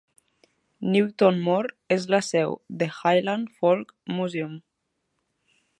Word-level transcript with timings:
Newtonmore 0.93 1.75
és 1.97 2.09
la 2.15 2.21
seu 2.29 2.57
del 2.83 2.95
Highland 3.03 3.53
Folk 3.59 3.95
Museum. 4.21 4.57